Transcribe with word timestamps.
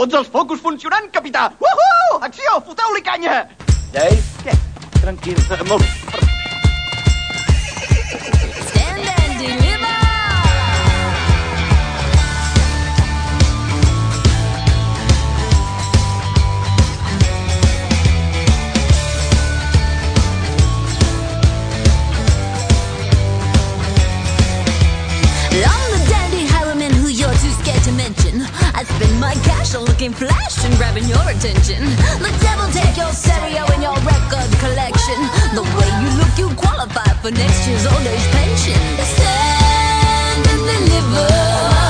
Tots 0.00 0.16
els 0.16 0.28
focus 0.32 0.62
funcionant, 0.64 1.10
capità! 1.12 1.42
Uhu! 1.60 2.20
Acció! 2.24 2.56
Foteu-li 2.64 3.04
canya! 3.04 3.36
Dave, 3.92 4.16
Què? 4.40 4.56
tranquil. 5.02 5.44
Molt 5.68 5.84
bé. 5.84 6.29
My 29.20 29.34
cash 29.44 29.74
are 29.74 29.82
looking 29.82 30.12
flash 30.12 30.64
and 30.64 30.74
grabbing 30.76 31.04
your 31.04 31.22
attention. 31.28 31.84
The 32.24 32.32
devil 32.40 32.66
take 32.72 32.96
your 32.96 33.12
stereo 33.12 33.62
and 33.70 33.82
your 33.82 33.96
record 34.00 34.50
collection. 34.58 35.18
The 35.54 35.62
way 35.76 35.90
you 36.02 36.10
look, 36.18 36.32
you 36.40 36.48
qualify 36.56 37.12
for 37.20 37.30
next 37.30 37.68
year's 37.68 37.86
old 37.86 38.06
age 38.06 38.26
pension. 38.32 38.80
Stand 39.04 40.46
and 40.48 40.60
deliver 40.72 41.89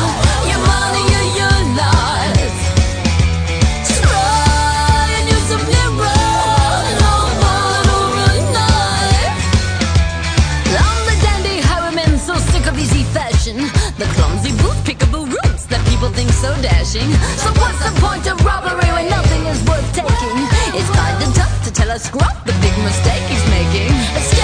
dashing. 16.62 17.10
So 17.36 17.48
what's 17.60 17.78
the 17.84 17.92
point 18.00 18.26
of 18.26 18.44
robbery 18.44 18.90
when 18.92 19.08
nothing 19.08 19.46
is 19.46 19.62
worth 19.64 19.86
taking? 19.94 20.36
It's 20.78 20.90
kinda 20.90 21.26
tough 21.34 21.64
to 21.64 21.70
tell 21.72 21.90
a 21.90 21.98
scrub 21.98 22.36
the 22.44 22.52
big 22.60 22.76
mistake 22.84 23.22
he's 23.28 23.46
making. 23.48 24.39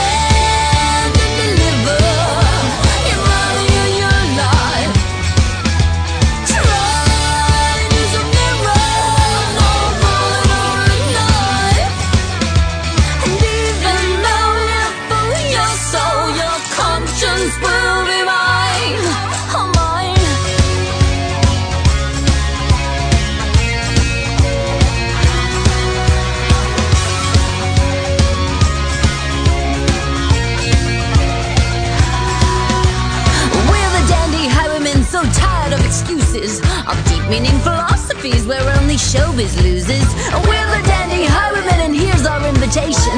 Philosophies 38.27 38.47
where 38.47 38.79
only 38.81 38.95
showbiz 38.95 39.63
loses. 39.63 40.07
We're 40.47 40.69
the 40.71 40.83
dandy 40.87 41.25
highwaymen, 41.25 41.81
and 41.81 41.97
here's 41.97 42.27
our 42.27 42.45
invitation: 42.47 43.13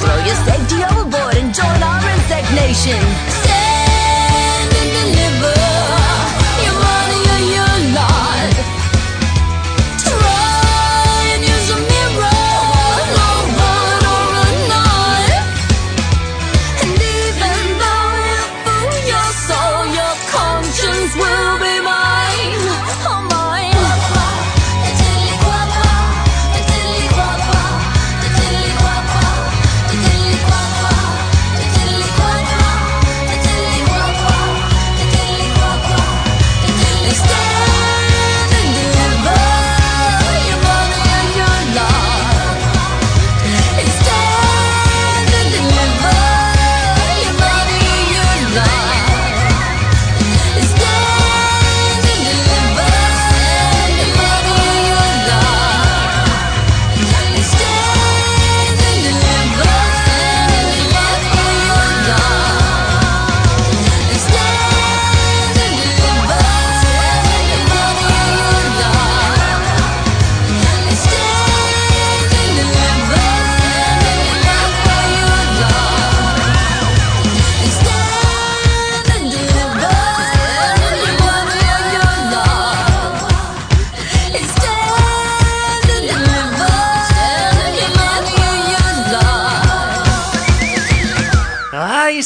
throw 0.00 0.16
your 0.24 0.36
safety 0.46 0.82
overboard 0.90 1.36
and 1.36 1.54
join 1.54 1.82
our 1.82 2.10
insect 2.10 2.50
nation. 2.54 3.39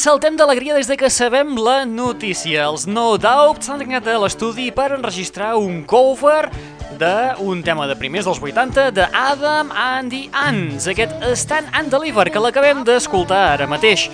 Saltem 0.05 0.35
d'alegria 0.37 0.75
des 0.75 0.85
de 0.85 0.93
que 1.01 1.09
sabem 1.09 1.55
la 1.57 1.79
notícia. 1.89 2.67
Els 2.67 2.83
No 2.85 3.15
Doubt 3.17 3.63
s'han 3.65 3.79
tancat 3.81 4.05
a 4.11 4.19
l'estudi 4.21 4.67
per 4.69 4.91
enregistrar 4.93 5.55
un 5.57 5.79
cover 5.81 6.51
d'un 6.99 7.63
tema 7.65 7.87
de 7.89 7.95
primers 7.97 8.27
dels 8.29 8.37
80 8.37 8.91
de 8.93 9.07
Adam 9.09 9.71
and 9.73 10.13
the 10.13 10.27
Ants, 10.29 10.85
aquest 10.91 11.15
Stand 11.33 11.73
and 11.73 11.89
Deliver, 11.89 12.27
que 12.29 12.43
l'acabem 12.43 12.83
d'escoltar 12.85 13.39
ara 13.55 13.69
mateix. 13.71 14.05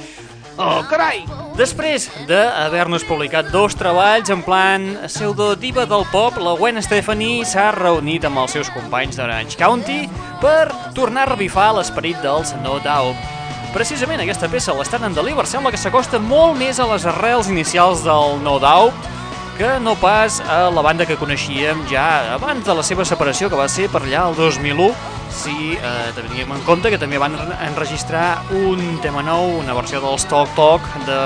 Oh, 0.56 0.80
carai! 0.88 1.26
Després 1.60 2.08
d'haver-nos 2.30 3.04
publicat 3.10 3.52
dos 3.52 3.76
treballs 3.76 4.32
en 4.32 4.46
plan 4.48 4.88
pseudo-diva 5.10 5.84
del 5.92 6.08
pop, 6.14 6.40
la 6.40 6.56
Gwen 6.56 6.80
Stefani 6.80 7.44
s'ha 7.44 7.68
reunit 7.76 8.24
amb 8.30 8.46
els 8.46 8.56
seus 8.56 8.72
companys 8.72 9.20
d'Orange 9.20 9.60
County 9.60 10.06
per 10.40 10.72
tornar 10.96 11.28
a 11.28 11.34
revifar 11.36 11.74
l'esperit 11.76 12.24
dels 12.24 12.56
No 12.64 12.80
Doubt. 12.80 13.41
Precisament 13.72 14.20
aquesta 14.20 14.50
peça, 14.52 14.74
l'Stand 14.76 15.08
and 15.08 15.16
Deliver, 15.16 15.46
sembla 15.48 15.72
que 15.72 15.80
s'acosta 15.80 16.20
molt 16.20 16.58
més 16.60 16.80
a 16.84 16.90
les 16.92 17.06
arrels 17.08 17.48
inicials 17.48 18.04
del 18.04 18.42
No 18.44 18.58
Doubt 18.60 19.12
que 19.56 19.80
no 19.80 19.94
pas 19.96 20.42
a 20.42 20.70
la 20.74 20.82
banda 20.82 21.06
que 21.06 21.16
coneixíem 21.16 21.84
ja 21.88 22.34
abans 22.34 22.66
de 22.66 22.74
la 22.76 22.84
seva 22.84 23.06
separació, 23.06 23.48
que 23.48 23.60
va 23.60 23.68
ser 23.70 23.88
per 23.94 24.02
allà 24.02 24.24
el 24.32 24.36
2001, 24.36 24.88
si 25.32 25.76
eh, 25.76 26.10
teníem 26.18 26.52
en 26.52 26.64
compte 26.68 26.90
que 26.92 26.98
també 27.00 27.20
van 27.22 27.38
enregistrar 27.68 28.42
un 28.58 28.98
tema 29.04 29.24
nou, 29.24 29.60
una 29.62 29.76
versió 29.78 30.02
dels 30.04 30.26
Talk 30.28 30.52
Talk 30.58 30.88
de... 31.08 31.20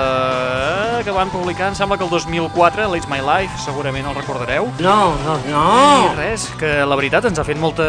que 1.06 1.14
van 1.16 1.32
publicar, 1.32 1.72
em 1.72 1.78
sembla 1.78 1.98
que 1.98 2.06
el 2.06 2.12
2004, 2.12 2.86
l'It's 2.92 3.10
My 3.10 3.22
Life, 3.24 3.58
segurament 3.64 4.06
el 4.06 4.14
recordareu. 4.14 4.70
No, 4.84 5.16
no, 5.24 5.38
I 5.42 5.50
no. 5.50 6.12
res, 6.18 6.46
que 6.60 6.76
la 6.86 7.00
veritat 7.00 7.26
ens 7.30 7.40
ha 7.40 7.46
fet 7.48 7.58
molta... 7.58 7.88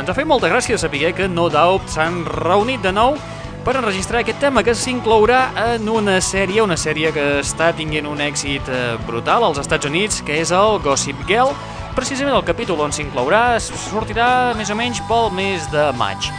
ens 0.00 0.10
ha 0.10 0.16
fet 0.16 0.26
molta 0.26 0.50
gràcia 0.50 0.80
saber 0.80 1.12
que 1.14 1.28
No 1.30 1.46
Doubt 1.52 1.92
s'han 1.92 2.24
reunit 2.26 2.82
de 2.82 2.94
nou 2.96 3.20
per 3.62 3.76
enregistrar 3.78 4.22
aquest 4.22 4.40
tema 4.42 4.62
que 4.66 4.74
s'inclourà 4.74 5.42
en 5.74 5.86
una 5.90 6.16
sèrie, 6.24 6.62
una 6.64 6.76
sèrie 6.78 7.12
que 7.14 7.26
està 7.42 7.70
tinguent 7.76 8.08
un 8.10 8.22
èxit 8.22 8.66
eh, 8.68 8.80
brutal 9.06 9.46
als 9.46 9.60
Estats 9.62 9.86
Units, 9.86 10.22
que 10.26 10.40
és 10.42 10.50
el 10.54 10.80
Gossip 10.82 11.18
Girl. 11.28 11.54
Precisament 11.94 12.34
el 12.34 12.46
capítol 12.46 12.80
on 12.82 12.94
s'inclourà 12.94 13.60
sortirà 13.62 14.28
més 14.58 14.72
o 14.72 14.78
menys 14.78 15.02
pel 15.08 15.30
mes 15.36 15.68
de 15.74 15.90
maig. 16.00 16.30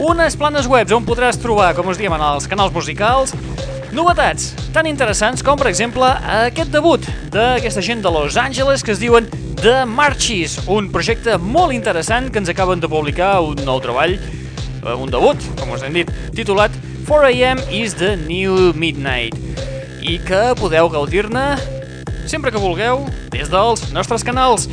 Unes 0.00 0.32
planes 0.40 0.64
webs 0.64 0.94
on 0.96 1.04
podràs 1.04 1.36
trobar, 1.36 1.74
com 1.76 1.90
us 1.92 1.98
diem, 2.00 2.14
en 2.16 2.22
els 2.24 2.46
canals 2.48 2.72
musicals, 2.72 3.34
novetats 3.92 4.46
tan 4.72 4.86
interessants 4.88 5.44
com, 5.44 5.60
per 5.60 5.68
exemple, 5.68 6.08
aquest 6.46 6.70
debut 6.72 7.04
d'aquesta 7.34 7.82
gent 7.84 8.00
de 8.00 8.08
Los 8.14 8.38
Angeles 8.40 8.80
que 8.86 8.94
es 8.94 9.02
diuen 9.02 9.28
The 9.60 9.82
Marchies, 9.84 10.56
un 10.72 10.88
projecte 10.94 11.36
molt 11.36 11.76
interessant 11.76 12.30
que 12.32 12.40
ens 12.40 12.48
acaben 12.48 12.80
de 12.80 12.88
publicar 12.88 13.42
un 13.44 13.60
nou 13.66 13.76
treball, 13.84 14.16
eh, 14.16 14.94
un 14.94 15.12
debut, 15.12 15.36
com 15.60 15.76
us 15.76 15.84
hem 15.84 16.00
dit, 16.00 16.08
titulat 16.32 16.72
4am 17.04 17.60
is 17.68 17.92
the 18.00 18.16
new 18.24 18.72
midnight 18.72 19.36
i 20.00 20.16
que 20.24 20.56
podeu 20.56 20.88
gaudir-ne 20.88 21.44
sempre 22.30 22.52
que 22.54 22.58
vulgueu, 22.62 23.02
des 23.34 23.48
dels 23.50 23.90
nostres 23.90 24.22
canals. 24.22 24.68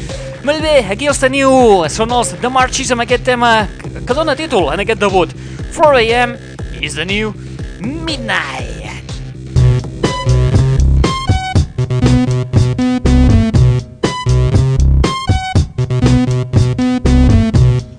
Molt 0.45 0.61
bé, 0.61 0.85
aquí 0.85 1.07
els 1.09 1.17
teniu, 1.17 1.49
són 1.89 2.13
els 2.13 2.35
The 2.37 2.51
Marchies 2.53 2.93
amb 2.93 3.01
aquest 3.07 3.25
tema 3.25 3.67
que 4.05 4.13
dona 4.13 4.37
títol 4.37 4.69
en 4.75 4.85
aquest 4.85 5.01
debut. 5.01 5.33
4am 5.73 6.37
is 6.81 6.93
the 6.95 7.05
new 7.05 7.33
midnight. 7.81 9.01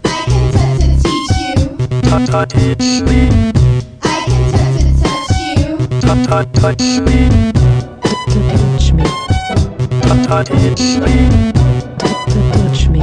I 0.04 0.22
can 0.30 0.44
touch 0.54 0.82
and 0.86 0.96
teach 1.02 1.34
you. 1.42 1.58
touch 2.30 2.54
me, 2.54 3.20
I 4.02 4.22
can 4.24 4.44
touch 4.54 4.78
and 4.86 4.94
touch 5.02 5.34
you. 5.42 6.00
touch 6.00 6.26
touch 6.28 6.52
touch 6.62 6.86
me, 7.02 7.57
touch 10.28 10.50
me, 12.90 13.02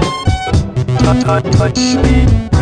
touch 1.57 1.95
me. 1.95 2.54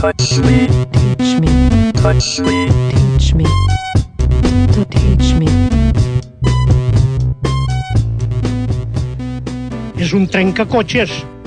Touch 0.00 0.38
me, 0.38 0.68
teach 0.92 1.40
me, 1.40 1.92
touch 1.92 2.38
me. 2.38 2.68
teach 3.18 3.34
me, 3.34 3.44
to 4.72 4.84
teach 4.94 5.34
me. 5.34 5.48
És 9.98 10.12
un 10.14 10.28
trencacotxes. 10.30 11.37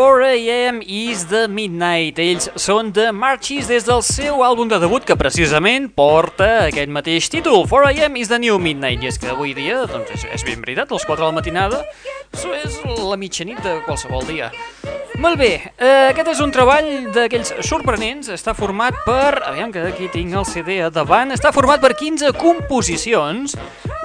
4 0.00 0.22
AM 0.24 0.80
is 0.86 1.26
the 1.26 1.42
Midnight. 1.46 2.16
Ells 2.16 2.46
són 2.56 2.88
de 2.96 3.10
Marchis 3.12 3.66
des 3.68 3.84
del 3.84 4.00
seu 4.00 4.40
àlbum 4.40 4.70
de 4.70 4.78
debut 4.80 5.04
que 5.04 5.12
precisament 5.20 5.90
porta 5.92 6.46
aquest 6.70 6.88
mateix 6.88 7.28
títol, 7.28 7.66
4 7.68 7.90
AM 7.90 8.16
is 8.16 8.30
the 8.32 8.38
New 8.40 8.56
Midnight. 8.56 9.04
I 9.04 9.10
és 9.10 9.20
que 9.20 9.28
avui 9.28 9.52
dia, 9.52 9.82
doncs 9.90 10.14
és, 10.16 10.24
és 10.38 10.46
ben 10.48 10.64
veritat, 10.64 10.88
les 10.96 11.04
4 11.04 11.20
de 11.20 11.28
la 11.28 11.36
matinada 11.36 11.82
això 12.32 12.54
és 12.56 12.80
la 12.96 13.20
mitjanit 13.20 13.60
de 13.60 13.76
qualsevol 13.84 14.24
dia. 14.24 14.48
Molt 15.20 15.36
bé, 15.36 15.52
eh, 15.76 16.08
aquest 16.14 16.32
és 16.32 16.40
un 16.40 16.56
treball 16.56 16.88
d'aquells 17.12 17.52
sorprenents, 17.68 18.32
està 18.32 18.56
format 18.56 19.04
per, 19.04 19.42
aviam 19.52 19.68
que 19.74 19.84
aquí 19.84 20.08
tinc 20.08 20.32
el 20.32 20.48
CD 20.48 20.80
a 20.80 20.88
davant, 20.88 21.36
està 21.36 21.52
format 21.52 21.84
per 21.84 21.92
15 21.92 22.32
composicions 22.40 23.58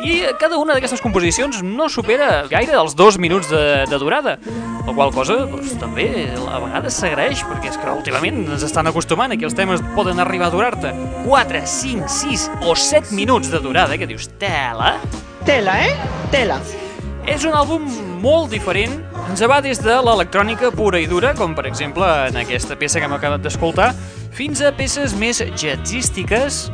i 0.04 0.24
cada 0.40 0.58
una 0.60 0.76
d'aquestes 0.76 1.02
composicions 1.04 1.62
no 1.64 1.88
supera 1.92 2.46
gaire 2.52 2.76
els 2.76 2.96
dos 3.00 3.20
minuts 3.22 3.48
de, 3.52 3.86
de 3.88 4.00
durada, 4.02 4.36
la 4.86 4.94
qual 4.94 5.14
cosa 5.16 5.38
doncs, 5.48 5.76
també 5.80 6.08
a 6.36 6.60
vegades 6.60 7.00
s'agraeix 7.00 7.46
perquè 7.48 7.72
és 7.72 7.80
que 7.80 7.94
últimament 7.94 8.44
ens 8.44 8.66
estan 8.68 8.92
acostumant 8.92 9.32
a 9.32 9.40
que 9.40 9.48
els 9.48 9.56
temes 9.56 9.84
poden 9.96 10.20
arribar 10.20 10.52
a 10.52 10.56
durar-te 10.56 10.92
4, 11.26 11.64
5, 11.76 12.10
6 12.12 12.50
o 12.68 12.76
7 12.76 13.16
minuts 13.16 13.54
de 13.54 13.64
durada, 13.64 13.98
que 13.98 14.10
dius, 14.10 14.28
tela... 14.42 14.98
Tela, 15.46 15.78
eh? 15.78 15.94
Tela. 16.34 16.58
És 17.30 17.44
un 17.46 17.54
àlbum 17.54 17.86
molt 18.22 18.52
diferent, 18.54 18.96
ens 19.30 19.42
va 19.50 19.60
des 19.62 19.78
de 19.82 19.94
l'electrònica 20.02 20.72
pura 20.74 21.00
i 21.02 21.06
dura, 21.10 21.36
com 21.38 21.54
per 21.58 21.68
exemple 21.70 22.06
en 22.30 22.38
aquesta 22.42 22.78
peça 22.78 23.02
que 23.02 23.06
hem 23.06 23.14
acabat 23.14 23.46
d'escoltar, 23.46 23.92
fins 24.36 24.62
a 24.66 24.74
peces 24.76 25.14
més 25.18 25.42
jazzístiques, 25.58 26.66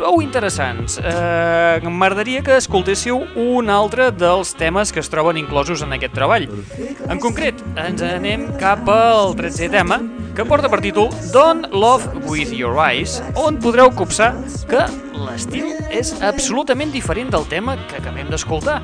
prou 0.00 0.22
interessants. 0.24 0.96
Eh, 0.98 1.80
M'agradaria 1.84 2.40
que 2.44 2.56
escoltéssiu 2.56 3.20
un 3.36 3.68
altre 3.72 4.08
dels 4.16 4.54
temes 4.56 4.92
que 4.94 5.02
es 5.02 5.10
troben 5.12 5.36
inclosos 5.36 5.84
en 5.84 5.92
aquest 5.92 6.14
treball. 6.16 6.46
En 7.10 7.20
concret, 7.20 7.60
ens 7.76 8.00
anem 8.06 8.48
cap 8.60 8.88
al 8.88 9.34
13è 9.36 9.68
tema, 9.74 10.00
que 10.36 10.46
porta 10.48 10.70
per 10.72 10.80
títol 10.80 11.10
Don't 11.34 11.68
Love 11.74 12.24
With 12.24 12.54
Your 12.56 12.80
Eyes, 12.80 13.18
on 13.36 13.60
podreu 13.60 13.92
copsar 13.92 14.32
que 14.70 14.86
l'estil 15.20 15.74
és 15.92 16.14
absolutament 16.24 16.94
diferent 16.94 17.34
del 17.34 17.44
tema 17.50 17.76
que 17.90 18.00
acabem 18.00 18.32
d'escoltar. 18.32 18.80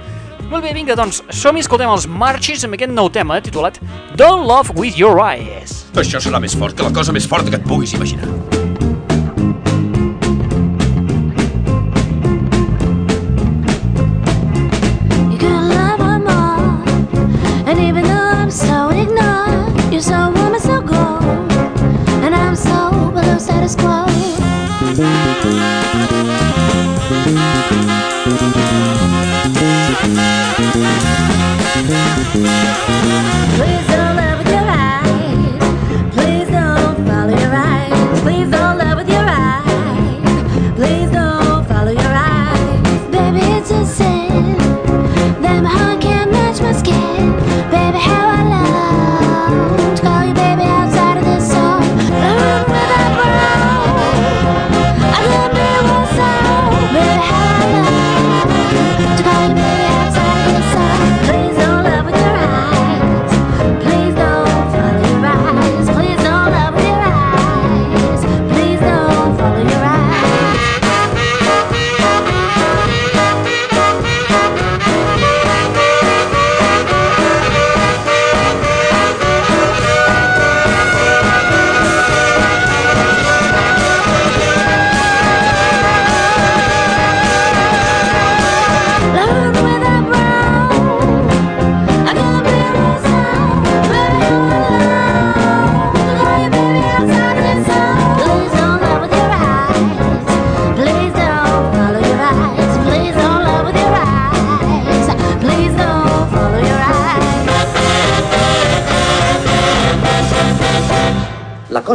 Molt 0.51 0.63
bé, 0.63 0.75
vinga, 0.77 0.95
doncs, 0.99 1.25
som 1.35 1.57
i 1.57 1.65
escoltem 1.65 1.91
els 1.91 2.05
Marches 2.07 2.63
amb 2.69 2.77
aquest 2.77 2.93
nou 2.93 3.09
tema 3.11 3.41
titulat 3.43 3.81
Don't 4.21 4.45
Love 4.47 4.77
With 4.77 5.01
Your 5.01 5.19
Eyes. 5.25 5.87
Això 5.97 6.21
serà 6.23 6.43
més 6.45 6.55
fort 6.55 6.77
que 6.77 6.87
la 6.87 6.95
cosa 6.95 7.17
més 7.17 7.27
forta 7.27 7.51
que 7.51 7.63
et 7.63 7.67
puguis 7.67 7.97
imaginar. 7.97 8.66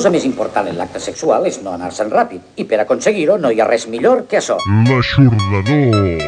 cosa 0.01 0.09
més 0.15 0.23
important 0.25 0.65
en 0.65 0.79
l'acte 0.79 0.97
sexual 0.97 1.43
és 1.45 1.59
no 1.61 1.75
anar-se'n 1.75 2.09
ràpid. 2.09 2.41
I 2.57 2.63
per 2.65 2.79
aconseguir-ho 2.81 3.35
no 3.37 3.51
hi 3.53 3.59
ha 3.61 3.67
res 3.69 3.85
millor 3.85 4.23
que 4.31 4.39
això. 4.39 4.55
L'aixordador. 4.87 6.23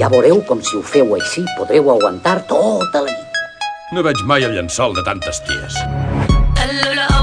Ja 0.00 0.10
veureu 0.10 0.42
com 0.48 0.58
si 0.66 0.74
ho 0.74 0.82
feu 0.82 1.14
així 1.14 1.44
podreu 1.54 1.92
aguantar 1.94 2.40
tota 2.50 3.04
la 3.06 3.14
nit. 3.14 3.40
No 3.94 4.02
veig 4.02 4.26
mai 4.26 4.42
el 4.50 4.58
llençol 4.58 4.98
de 4.98 5.06
tantes 5.06 5.38
ties. 5.46 5.78
El 6.66 7.13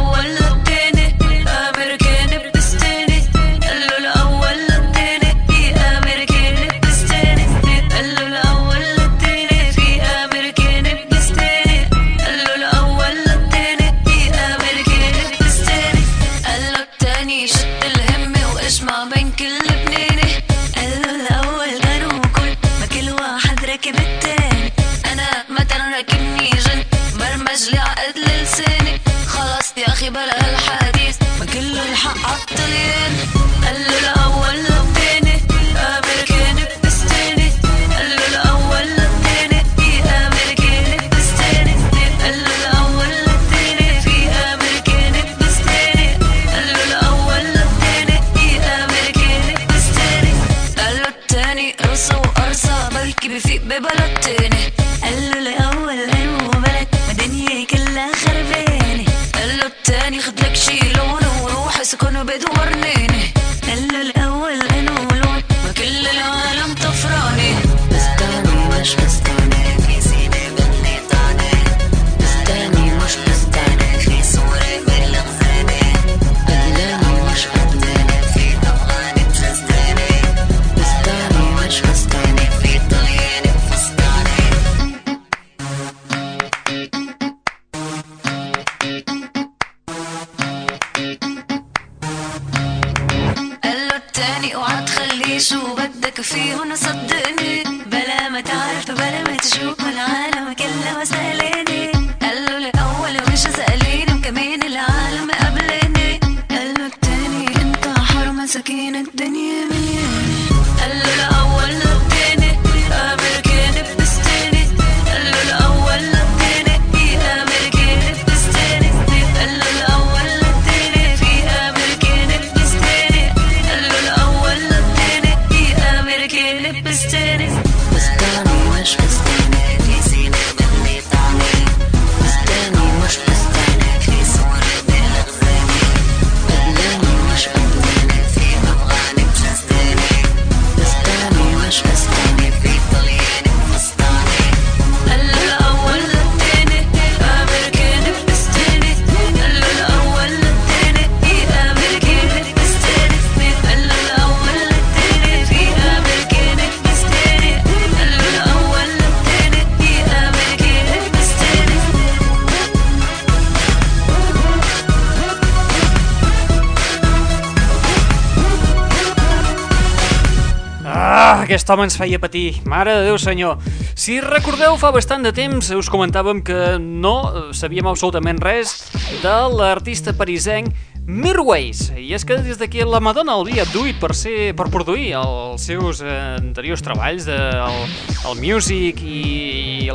Ah, 171.32 171.46
aquest 171.46 171.70
home 171.72 171.86
ens 171.88 171.96
feia 171.96 172.18
patir. 172.20 172.58
Mare 172.68 172.92
de 172.92 173.04
Déu, 173.06 173.16
senyor. 173.16 173.62
Si 173.96 174.18
recordeu, 174.20 174.74
fa 174.76 174.90
bastant 174.92 175.24
de 175.24 175.32
temps 175.32 175.70
us 175.78 175.88
comentàvem 175.88 176.42
que 176.44 176.76
no 176.76 177.54
sabíem 177.56 177.88
absolutament 177.88 178.42
res 178.44 178.74
de 179.22 179.36
l'artista 179.54 180.12
parisenc 180.12 180.76
Mirways. 181.08 181.86
I 181.96 182.10
és 182.18 182.28
que 182.28 182.36
des 182.44 182.60
de 182.60 182.68
la 182.84 183.00
Madonna 183.00 183.38
el 183.40 183.48
havia 183.48 183.64
duit 183.72 183.96
per, 183.96 184.12
ser, 184.12 184.52
per 184.60 184.68
produir 184.76 185.14
els 185.22 185.64
seus 185.64 186.04
eh, 186.04 186.36
anteriors 186.36 186.84
treballs, 186.84 187.24
de, 187.24 187.40
el, 187.40 187.80
el 188.28 188.44
Music 188.44 189.00
i, 189.00 189.88
i 189.88 189.90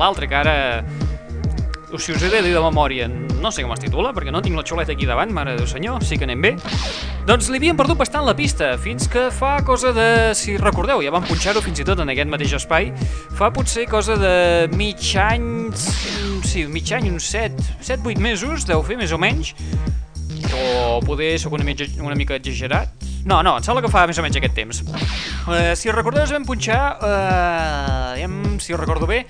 l'altre 0.00 0.32
que 0.32 0.40
ara 0.40 0.56
o 1.92 1.98
si 1.98 2.12
us 2.12 2.22
he 2.22 2.28
de 2.30 2.38
dir 2.44 2.52
de 2.54 2.60
memòria, 2.62 3.08
no 3.10 3.50
sé 3.50 3.64
com 3.64 3.72
es 3.74 3.80
titula, 3.82 4.12
perquè 4.14 4.30
no 4.30 4.38
tinc 4.44 4.54
la 4.54 4.62
xuleta 4.62 4.92
aquí 4.94 5.08
davant, 5.08 5.32
mare 5.34 5.56
de 5.58 5.64
senyor, 5.66 6.04
sí 6.06 6.14
que 6.20 6.26
anem 6.28 6.44
bé. 6.44 6.52
Doncs 7.26 7.48
li 7.50 7.58
havien 7.58 7.78
perdut 7.78 7.98
bastant 7.98 8.22
la 8.28 8.34
pista, 8.38 8.76
fins 8.78 9.08
que 9.10 9.24
fa 9.34 9.56
cosa 9.66 9.90
de... 9.96 10.06
Si 10.38 10.54
recordeu, 10.60 11.02
ja 11.02 11.10
vam 11.10 11.26
punxar-ho 11.26 11.58
fins 11.64 11.82
i 11.82 11.86
tot 11.88 11.98
en 11.98 12.12
aquest 12.14 12.30
mateix 12.30 12.54
espai, 12.60 12.92
fa 13.34 13.50
potser 13.50 13.88
cosa 13.90 14.14
de 14.20 14.34
mig 14.78 15.02
any... 15.18 15.50
Sí, 16.46 16.62
mig 16.70 16.94
any, 16.94 17.10
uns 17.10 17.26
7, 17.34 17.58
7-8 17.82 18.22
mesos, 18.22 18.68
deu 18.70 18.86
fer 18.86 18.94
més 19.00 19.10
o 19.10 19.18
menys, 19.18 19.56
o 20.54 21.00
poder 21.02 21.34
sóc 21.42 21.58
una, 21.58 21.66
mitja, 21.66 21.90
una 22.06 22.14
mica 22.14 22.38
exagerat, 22.38 22.99
no, 23.24 23.42
no, 23.42 23.56
em 23.58 23.64
sembla 23.64 23.82
que 23.84 23.90
fa 23.92 24.06
més 24.08 24.18
o 24.18 24.24
menys 24.24 24.38
aquest 24.40 24.54
temps. 24.56 24.80
Uh, 25.44 25.74
si 25.76 25.92
recordeu, 25.92 26.24
us 26.24 26.32
vam 26.32 26.44
punxar, 26.48 26.80
uh, 27.04 28.60
si 28.62 28.72
ho 28.72 28.78
recordo 28.80 29.08
bé, 29.08 29.24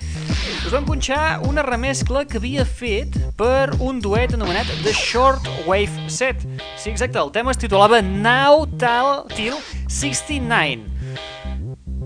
us 0.65 0.71
vam 0.71 0.85
punxar 0.87 1.41
una 1.47 1.63
remescla 1.65 2.23
que 2.29 2.39
havia 2.39 2.63
fet 2.65 3.17
per 3.39 3.73
un 3.83 3.99
duet 4.03 4.35
anomenat 4.37 4.69
The 4.85 4.93
Short 4.95 5.49
Wave 5.67 6.07
Set. 6.07 6.45
Sí, 6.77 6.91
exacte, 6.93 7.19
el 7.19 7.33
tema 7.35 7.51
es 7.51 7.59
titulava 7.59 8.01
Now 8.01 8.65
Tal 8.79 9.25
Till 9.35 9.59
69. 9.91 10.87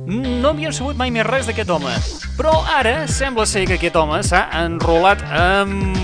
No 0.05 0.51
havíem 0.53 0.73
sabut 0.73 0.97
mai 0.97 1.09
més 1.13 1.25
res 1.25 1.47
d'aquest 1.49 1.69
home, 1.73 1.93
però 2.37 2.53
ara 2.75 3.07
sembla 3.09 3.45
ser 3.49 3.65
que 3.69 3.77
aquest 3.79 3.95
home 3.97 4.19
s'ha 4.25 4.43
enrolat 4.61 5.21
amb, 5.33 5.97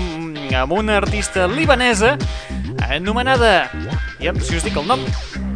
amb 0.58 0.74
una 0.74 0.98
artista 0.98 1.46
libanesa 1.50 2.16
anomenada, 2.88 3.70
ja, 4.18 4.34
si 4.42 4.58
us 4.58 4.66
dic 4.66 4.76
el 4.76 4.88
nom, 4.90 5.06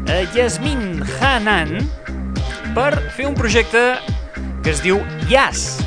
eh, 0.08 0.26
Yasmin 0.34 1.02
Hanan, 1.20 1.88
per 2.74 2.92
fer 3.16 3.26
un 3.28 3.34
projecte 3.34 3.82
que 4.62 4.72
es 4.72 4.82
diu 4.84 5.00
Yas. 5.30 5.78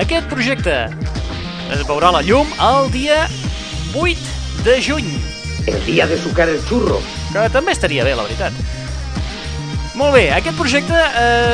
Aquest 0.00 0.26
projecte 0.30 0.74
es 1.74 1.84
veurà 1.88 2.10
la 2.14 2.22
llum 2.26 2.50
el 2.62 2.90
dia 2.94 3.24
8 3.94 4.64
de 4.66 4.78
juny. 4.82 5.10
El 5.66 5.80
dia 5.86 6.06
de 6.06 6.18
sucar 6.20 6.48
el 6.50 6.60
xurro. 6.68 7.00
Que 7.32 7.46
també 7.50 7.72
estaria 7.72 8.04
bé, 8.04 8.14
la 8.16 8.26
veritat. 8.26 8.52
Molt 9.94 10.14
bé, 10.16 10.26
aquest 10.34 10.58
projecte 10.58 10.98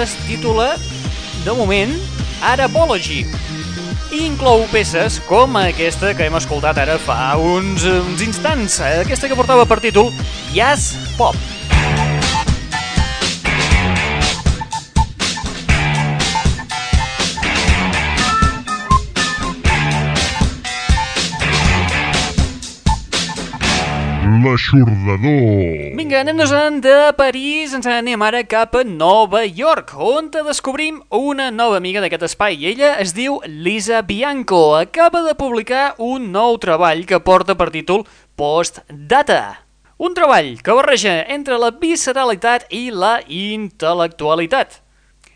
es 0.03 0.17
titula, 0.27 0.73
de 1.45 1.53
moment, 1.57 1.93
Arabology 2.43 3.27
inclou 4.13 4.67
peces 4.73 5.21
com 5.29 5.57
aquesta 5.61 6.13
que 6.17 6.27
hem 6.27 6.37
escoltat 6.39 6.81
ara 6.83 6.99
fa 6.99 7.37
uns, 7.39 7.87
uns 7.87 8.27
instants, 8.27 8.81
aquesta 8.83 9.31
que 9.31 9.39
portava 9.39 9.67
per 9.67 9.81
títol 9.85 10.13
Jazz 10.55 10.97
Pop. 11.17 11.60
L'aixordador. 24.31 25.97
Vinga, 25.99 26.21
anem-nos-en 26.21 26.77
de 26.85 26.95
París, 27.19 27.73
ens 27.75 27.87
anem 27.91 28.23
ara 28.23 28.45
cap 28.47 28.77
a 28.79 28.85
Nova 28.87 29.41
York, 29.43 29.91
on 29.99 30.29
descobrim 30.31 31.01
una 31.11 31.49
nova 31.51 31.81
amiga 31.81 31.99
d'aquest 31.99 32.29
espai. 32.29 32.61
Ella 32.71 32.93
es 33.03 33.11
diu 33.17 33.41
Lisa 33.49 34.05
Bianco. 34.07 34.77
Acaba 34.79 35.25
de 35.27 35.35
publicar 35.35 35.97
un 35.99 36.31
nou 36.31 36.61
treball 36.63 37.03
que 37.11 37.19
porta 37.19 37.57
per 37.59 37.73
títol 37.75 38.05
Post-Data. 38.39 39.41
Un 39.99 40.15
treball 40.15 40.53
que 40.63 40.79
barreja 40.79 41.17
entre 41.27 41.59
la 41.59 41.73
visceralitat 41.75 42.71
i 42.71 42.87
la 42.95 43.17
intel·lectualitat 43.27 44.79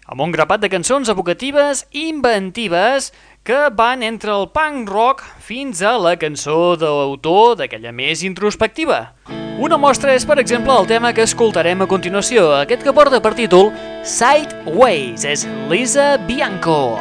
amb 0.04 0.20
un 0.20 0.32
grapat 0.34 0.60
de 0.60 0.68
cançons 0.68 1.08
evocatives 1.08 1.86
i 1.96 2.08
inventives 2.10 3.10
que 3.44 3.68
van 3.76 4.02
entre 4.02 4.32
el 4.32 4.46
punk 4.48 4.88
rock 4.88 5.20
fins 5.44 5.82
a 5.84 5.98
la 6.00 6.14
cançó 6.16 6.74
d'autor 6.80 7.58
d'aquella 7.60 7.92
més 7.92 8.22
introspectiva. 8.24 9.12
Una 9.60 9.76
mostra 9.78 10.14
és, 10.16 10.24
per 10.24 10.38
exemple, 10.40 10.72
el 10.72 10.88
tema 10.88 11.12
que 11.12 11.26
escoltarem 11.28 11.84
a 11.84 11.86
continuació, 11.86 12.48
aquest 12.56 12.82
que 12.82 12.94
porta 12.96 13.20
per 13.20 13.34
títol 13.36 13.68
Sideways, 14.02 15.28
és 15.28 15.44
Lisa 15.68 16.16
Bianco. 16.24 16.96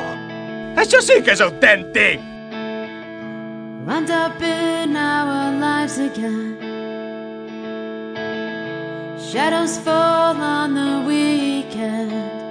Això 0.76 1.00
sí 1.02 1.22
que 1.24 1.32
és 1.32 1.42
autèntic! 1.42 2.20
Wound 3.88 4.12
up 4.12 4.44
in 4.44 4.96
our 5.00 5.50
lives 5.60 5.98
again. 5.98 6.60
Shadows 9.18 9.80
fall 9.80 10.40
on 10.40 10.76
the 10.76 11.08
weekend. 11.08 12.43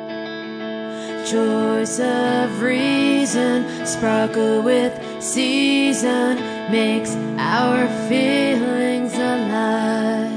Choice 1.24 2.00
of 2.00 2.60
reason, 2.60 3.86
sparkle 3.86 4.60
with 4.60 4.92
season, 5.22 6.36
makes 6.70 7.14
our 7.38 7.86
feelings 8.08 9.14
alive. 9.14 10.32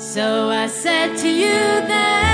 So 0.00 0.48
I 0.48 0.66
said 0.66 1.16
to 1.18 1.28
you 1.28 1.58
then, 1.86 2.25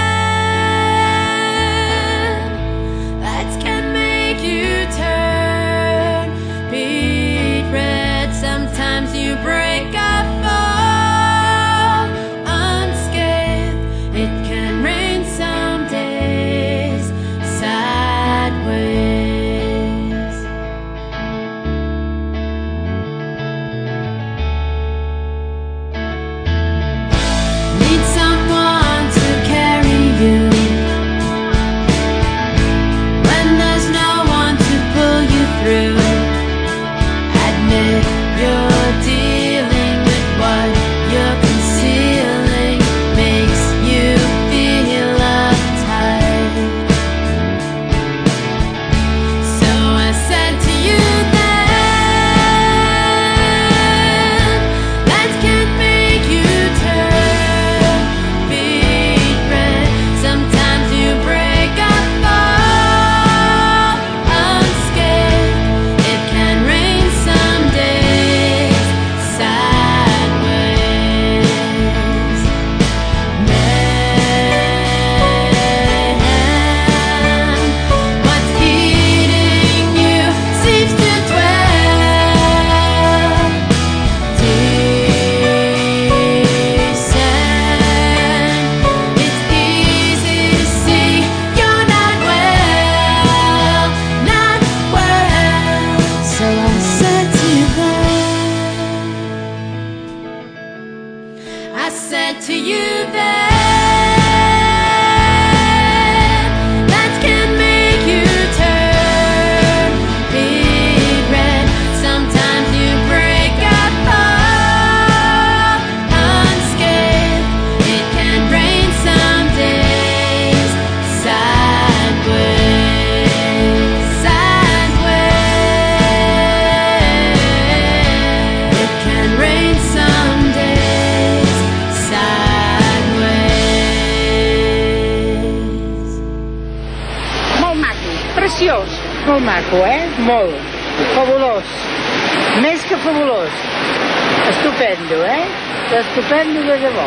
Estupendo 146.03 146.61
de 146.67 146.77
debò. 146.83 147.05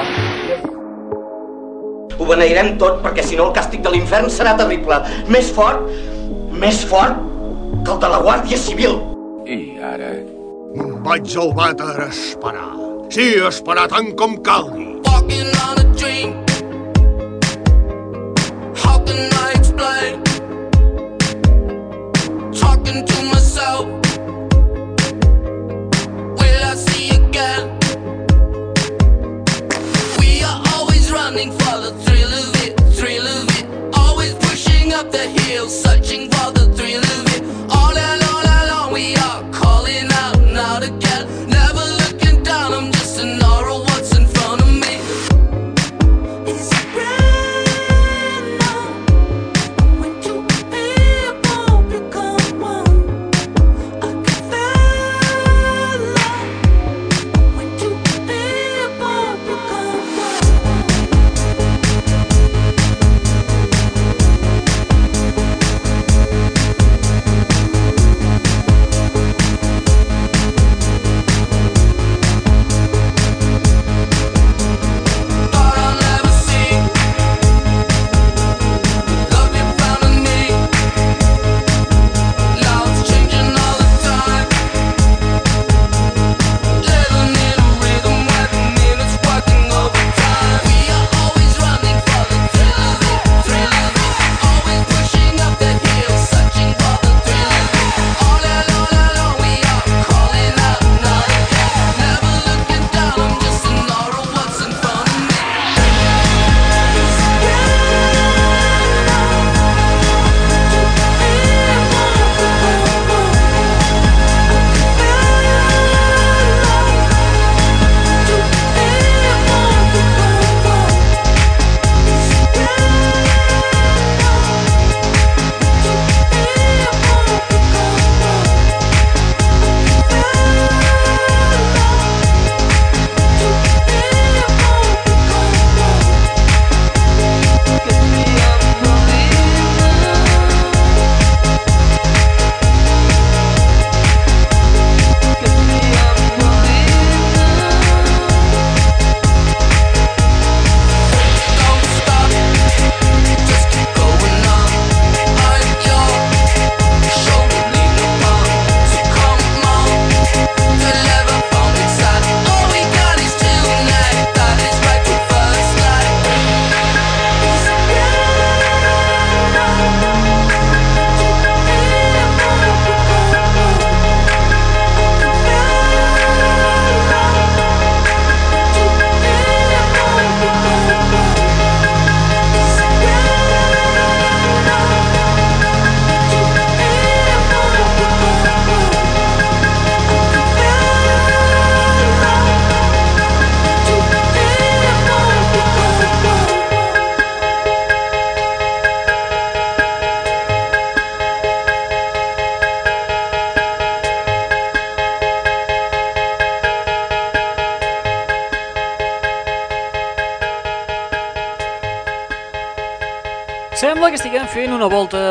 Ho 2.15 2.27
beneirem 2.29 2.77
tot 2.79 3.01
perquè 3.03 3.25
si 3.27 3.35
no 3.35 3.49
el 3.49 3.55
càstig 3.57 3.83
de 3.83 3.91
l'infern 3.91 4.29
serà 4.31 4.53
terrible. 4.55 5.01
Més 5.27 5.49
fort, 5.57 5.83
més 6.63 6.79
fort 6.87 7.19
que 7.83 7.91
el 7.91 7.99
de 8.05 8.13
la 8.13 8.21
Guàrdia 8.23 8.61
Civil. 8.61 8.95
I 9.51 9.59
ara... 9.91 10.13
Me'n 10.75 10.95
vaig 11.03 11.35
al 11.43 11.51
vàter 11.59 11.91
a 11.91 12.07
esperar. 12.07 12.71
Sí, 13.11 13.27
a 13.43 13.51
esperar 13.51 13.89
tant 13.91 14.15
com 14.15 14.39
calgui. 14.47 14.89
Walking 15.11 15.51
on 15.67 15.83
a 15.83 15.87
dream. 15.99 16.44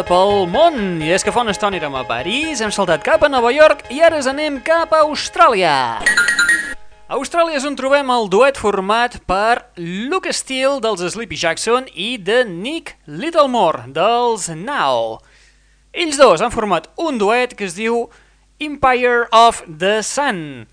Pel 0.09 0.49
món, 0.51 1.03
i 1.05 1.13
és 1.15 1.23
que 1.23 1.31
fa 1.31 1.45
una 1.45 1.53
estona 1.55 1.79
érem 1.79 1.95
a 1.95 2.03
París, 2.09 2.59
hem 2.65 2.73
saltat 2.75 3.05
cap 3.07 3.23
a 3.23 3.29
Nova 3.31 3.53
York 3.55 3.85
i 3.95 4.01
ara 4.03 4.19
ens 4.19 4.27
anem 4.27 4.57
cap 4.67 4.91
a 4.91 5.05
Austràlia. 5.07 5.75
A 7.05 7.15
Austràlia 7.15 7.61
és 7.61 7.67
on 7.69 7.77
trobem 7.79 8.11
el 8.11 8.27
duet 8.33 8.59
format 8.59 9.21
per 9.29 9.69
Luke 9.79 10.33
Steele 10.35 10.83
dels 10.83 11.05
Sleepy 11.15 11.39
Jackson 11.39 11.87
i 11.95 12.17
de 12.19 12.43
Nick 12.49 12.97
Littlemore 13.07 13.87
dels 13.95 14.49
Now. 14.51 15.21
Ells 15.95 16.19
dos 16.19 16.43
han 16.43 16.55
format 16.55 16.91
un 16.99 17.21
duet 17.23 17.55
que 17.55 17.69
es 17.69 17.79
diu 17.79 18.09
Empire 18.59 19.29
of 19.31 19.63
the 19.69 20.01
Sun. 20.03 20.65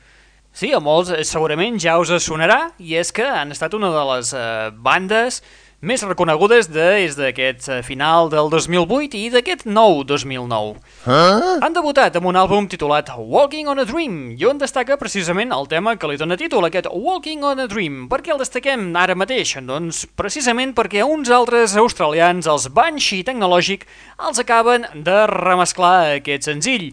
Sí, 0.51 0.73
a 0.75 0.81
molts 0.83 1.13
eh, 1.13 1.21
segurament 1.27 1.77
ja 1.79 1.99
us 2.01 2.11
sonarà, 2.25 2.71
i 2.81 2.97
és 2.99 3.13
que 3.15 3.23
han 3.23 3.53
estat 3.53 3.75
una 3.77 3.91
de 3.93 4.07
les 4.15 4.33
eh, 4.35 4.71
bandes 4.73 5.43
més 5.81 6.03
reconegudes 6.05 6.67
des 6.69 7.15
d'aquest 7.17 7.67
eh, 7.73 7.79
final 7.81 8.29
del 8.29 8.51
2008 8.53 9.17
i 9.17 9.29
d'aquest 9.33 9.63
nou 9.65 10.03
2009. 10.05 10.75
Ah? 11.09 11.57
Han 11.65 11.73
debutat 11.73 12.19
amb 12.19 12.29
un 12.29 12.37
àlbum 12.37 12.67
titulat 12.69 13.09
Walking 13.17 13.71
on 13.71 13.81
a 13.81 13.85
Dream 13.89 14.19
i 14.37 14.45
on 14.45 14.61
destaca 14.61 14.99
precisament 15.01 15.49
el 15.55 15.65
tema 15.71 15.95
que 15.97 16.11
li 16.11 16.19
dona 16.21 16.37
títol, 16.37 16.69
aquest 16.69 16.91
Walking 16.93 17.41
on 17.49 17.65
a 17.65 17.67
Dream. 17.71 18.05
Per 18.13 18.21
què 18.21 18.35
el 18.35 18.43
destaquem 18.43 18.91
ara 18.93 19.17
mateix? 19.17 19.55
Doncs 19.65 20.05
precisament 20.13 20.75
perquè 20.77 21.01
uns 21.01 21.33
altres 21.33 21.73
australians, 21.73 22.45
els 22.45 22.69
Banshee 22.69 23.25
Tecnològic, 23.25 23.89
els 24.21 24.45
acaben 24.45 24.85
de 24.93 25.25
remesclar 25.33 26.21
aquest 26.21 26.45
senzill. 26.51 26.91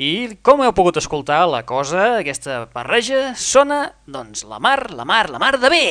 I 0.00 0.38
com 0.40 0.64
heu 0.64 0.72
pogut 0.72 0.96
escoltar, 0.96 1.44
la 1.52 1.66
cosa, 1.68 2.14
aquesta 2.24 2.62
barreja, 2.72 3.34
sona, 3.36 3.90
doncs, 4.08 4.48
la 4.48 4.56
mar, 4.56 4.86
la 4.88 5.04
mar, 5.04 5.26
la 5.28 5.42
mar 5.42 5.58
de 5.60 5.68
bé! 5.68 5.88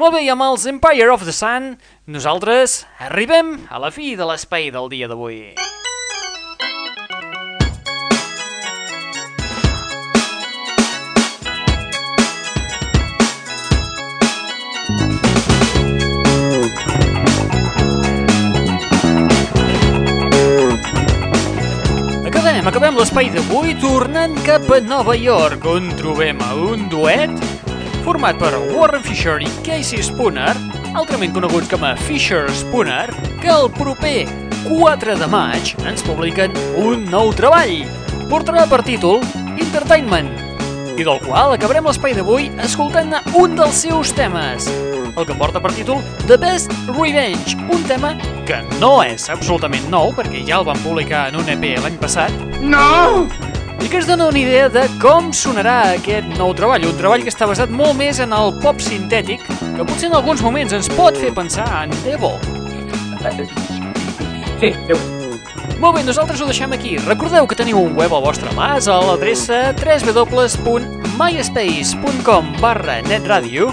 Molt 0.00 0.14
bé, 0.16 0.20
i 0.24 0.30
amb 0.32 0.40
els 0.40 0.62
Empire 0.64 1.10
of 1.12 1.26
the 1.28 1.32
Sun, 1.36 1.74
nosaltres 2.08 2.86
arribem 3.04 3.50
a 3.68 3.76
la 3.82 3.90
fi 3.92 4.14
de 4.16 4.24
l'espai 4.24 4.70
del 4.72 4.88
dia 4.88 5.10
d'avui. 5.10 5.52
Acabem 22.70 22.96
l'espai 22.96 23.28
d'avui 23.34 23.74
tornant 23.82 24.36
cap 24.46 24.64
a 24.72 24.80
Nova 24.80 25.12
York, 25.18 25.66
on 25.68 25.90
trobem 25.98 26.40
a 26.46 26.54
un 26.56 26.88
duet 26.88 27.34
format 28.04 28.38
per 28.40 28.52
Warren 28.72 29.02
Fisher 29.04 29.38
i 29.44 29.48
Casey 29.66 30.02
Spooner, 30.04 30.52
altrament 30.98 31.34
coneguts 31.34 31.70
com 31.70 31.84
a 31.84 31.94
Fisher 32.06 32.44
Spooner, 32.54 33.08
que 33.42 33.50
el 33.52 33.68
proper 33.76 34.24
4 34.66 35.16
de 35.20 35.28
maig 35.30 35.74
ens 35.88 36.04
publiquen 36.06 36.54
un 36.80 37.04
nou 37.12 37.34
treball. 37.36 37.82
Portarà 38.30 38.66
per 38.70 38.82
títol 38.86 39.20
Entertainment, 39.60 40.30
i 41.00 41.04
del 41.06 41.20
qual 41.24 41.54
acabarem 41.54 41.86
l'espai 41.88 42.14
d'avui 42.16 42.50
escoltant 42.64 43.14
un 43.40 43.54
dels 43.58 43.84
seus 43.86 44.14
temes, 44.16 44.68
el 45.10 45.26
que 45.26 45.36
porta 45.36 45.62
per 45.62 45.72
títol 45.76 46.02
The 46.26 46.38
Best 46.40 46.74
Revenge, 46.92 47.56
un 47.72 47.84
tema 47.88 48.14
que 48.48 48.62
no 48.80 48.98
és 49.04 49.28
absolutament 49.32 49.88
nou, 49.92 50.14
perquè 50.16 50.44
ja 50.46 50.60
el 50.60 50.68
van 50.68 50.80
publicar 50.84 51.28
en 51.30 51.40
un 51.40 51.54
EP 51.56 51.72
l'any 51.80 52.00
passat. 52.02 52.34
No! 52.60 53.49
I 53.80 53.88
que 53.88 53.96
ens 53.96 54.06
dona 54.06 54.26
una 54.28 54.38
idea 54.38 54.68
de 54.68 54.82
com 55.00 55.32
sonarà 55.32 55.94
aquest 55.96 56.26
nou 56.36 56.52
treball, 56.56 56.84
un 56.84 56.96
treball 56.98 57.22
que 57.24 57.30
està 57.32 57.46
basat 57.48 57.70
molt 57.72 57.96
més 57.96 58.18
en 58.20 58.32
el 58.36 58.52
pop 58.60 58.80
sintètic, 58.84 59.40
que 59.48 59.84
potser 59.88 60.10
en 60.10 60.16
alguns 60.18 60.42
moments 60.44 60.72
ens 60.76 60.88
pot 60.98 61.16
fer 61.16 61.30
pensar 61.32 61.64
en 61.78 61.88
Devo. 62.04 62.34
Sí, 64.60 64.76
Déu. 64.86 64.98
Molt 65.80 65.96
bé, 65.96 66.04
nosaltres 66.04 66.40
ho 66.42 66.46
deixem 66.50 66.72
aquí. 66.76 66.98
Recordeu 67.06 67.46
que 67.48 67.56
teniu 67.56 67.80
un 67.80 67.96
web 67.96 68.12
al 68.12 68.26
vostre 68.26 68.50
mas 68.52 68.84
a 68.84 69.00
l'adreça 69.00 69.72
www.myspace.com 69.80 72.44
barra 72.60 73.00
netradio 73.08 73.72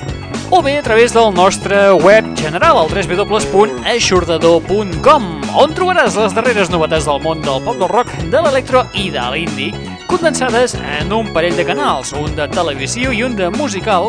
o 0.49 0.61
bé 0.63 0.77
a 0.79 0.83
través 0.83 1.11
del 1.11 1.33
nostre 1.35 1.91
web 1.99 2.23
general 2.39 2.77
al 2.79 2.87
www.aixordador.com 2.87 5.23
on 5.59 5.73
trobaràs 5.75 6.15
les 6.15 6.31
darreres 6.37 6.71
novetats 6.71 7.03
del 7.09 7.19
món 7.19 7.43
del 7.43 7.59
pop 7.65 7.75
del 7.75 7.91
rock, 7.91 8.07
de 8.31 8.39
l'electro 8.39 8.87
i 8.95 9.11
de 9.11 9.19
l'indie 9.33 9.86
condensades 10.17 10.73
en 10.73 11.13
un 11.13 11.27
parell 11.29 11.55
de 11.55 11.63
canals, 11.65 12.09
un 12.17 12.31
de 12.35 12.47
televisió 12.49 13.11
i 13.13 13.19
un 13.21 13.35
de 13.37 13.51
musical 13.53 14.07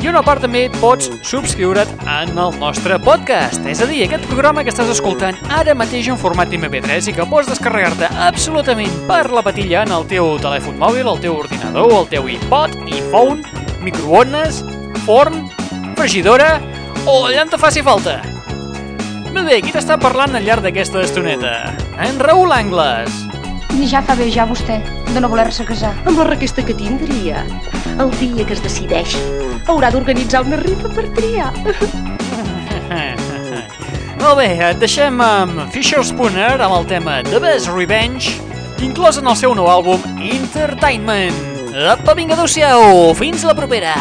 i 0.00 0.08
una 0.08 0.22
part 0.24 0.40
també 0.40 0.62
pots 0.80 1.10
subscriure't 1.28 1.92
en 2.08 2.32
el 2.40 2.56
nostre 2.56 2.96
podcast, 3.04 3.60
és 3.68 3.82
a 3.84 3.88
dir, 3.90 4.00
aquest 4.06 4.24
programa 4.30 4.64
que 4.64 4.72
estàs 4.72 4.88
escoltant 4.94 5.36
ara 5.52 5.74
mateix 5.76 6.08
en 6.08 6.16
format 6.16 6.48
MP3 6.56 7.10
i 7.10 7.14
que 7.18 7.28
pots 7.28 7.50
descarregar-te 7.52 8.08
absolutament 8.28 8.96
per 9.10 9.26
la 9.34 9.44
patilla 9.44 9.84
en 9.84 9.92
el 9.98 10.08
teu 10.08 10.38
telèfon 10.40 10.80
mòbil, 10.80 11.04
el 11.12 11.20
teu 11.20 11.36
ordinador, 11.36 11.92
el 12.00 12.10
teu 12.16 12.32
iPod, 12.32 12.80
iPhone, 12.96 13.44
microones, 13.84 14.64
forn, 15.04 15.50
fregidora 16.00 16.54
o 17.04 17.26
allà 17.26 17.44
on 17.44 17.52
te 17.52 17.60
faci 17.60 17.84
falta. 17.84 18.22
Molt 19.34 19.44
bé, 19.44 19.60
qui 19.60 19.76
t'està 19.76 20.00
parlant 20.00 20.32
al 20.32 20.48
llarg 20.48 20.64
d'aquesta 20.64 21.04
estoneta? 21.04 21.58
En 22.00 22.22
Raül 22.24 22.56
Angles. 22.56 23.24
Ja 23.84 24.00
fa 24.00 24.16
bé, 24.16 24.30
ja 24.32 24.46
vostè, 24.48 24.80
de 25.12 25.20
no 25.20 25.28
voler-se 25.32 25.64
casar. 25.68 25.92
Amb 26.04 26.18
la 26.18 26.26
requesta 26.28 26.64
que 26.64 26.74
tindria. 26.74 27.44
El 27.96 28.10
dia 28.20 28.44
que 28.46 28.54
es 28.56 28.62
decideixi, 28.64 29.20
haurà 29.66 29.90
d'organitzar 29.92 30.42
una 30.46 30.58
rifa 30.60 30.88
per 30.92 31.06
triar. 31.16 31.52
Molt 34.22 34.36
bé, 34.40 34.48
et 34.70 34.80
deixem 34.82 35.20
amb 35.22 35.66
Fisher 35.74 36.02
Spooner 36.04 36.56
amb 36.56 36.74
el 36.80 36.86
tema 36.90 37.20
The 37.26 37.38
Best 37.42 37.70
Revenge, 37.70 38.34
inclòs 38.82 39.20
en 39.20 39.28
el 39.30 39.36
seu 39.38 39.54
nou 39.54 39.68
àlbum 39.70 40.02
Entertainment. 40.18 41.36
Apa, 41.92 42.16
vinga, 42.16 42.34
adeu-siau, 42.34 43.12
fins 43.18 43.44
la 43.46 43.54
propera. 43.54 43.94